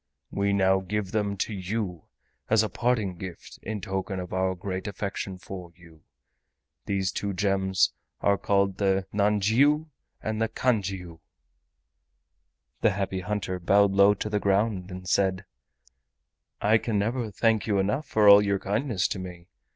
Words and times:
We 0.31 0.51
now 0.51 0.79
give 0.79 1.11
them 1.11 1.37
to 1.37 1.53
you 1.53 2.05
as 2.49 2.63
a 2.63 2.69
parting 2.69 3.17
gift 3.17 3.59
in 3.61 3.81
token 3.81 4.19
of 4.19 4.33
our 4.33 4.55
great 4.55 4.87
affection 4.87 5.37
for 5.37 5.71
you. 5.75 6.01
These 6.87 7.11
two 7.11 7.33
gems 7.33 7.93
are 8.19 8.39
called 8.39 8.79
the 8.79 9.05
nanjiu 9.13 9.89
and 10.19 10.41
the 10.41 10.49
kanjiu." 10.49 11.19
The 12.81 12.91
Happy 12.93 13.19
Hunter 13.19 13.59
bowed 13.59 13.91
low 13.91 14.15
to 14.15 14.27
the 14.27 14.39
ground 14.39 14.89
and 14.89 15.07
said: 15.07 15.45
"I 16.59 16.79
can 16.79 16.97
never 16.97 17.29
thank 17.29 17.67
you 17.67 17.77
enough 17.77 18.07
for 18.07 18.27
all 18.27 18.41
your 18.41 18.57
kindness 18.57 19.07
to 19.09 19.19
me. 19.19 19.49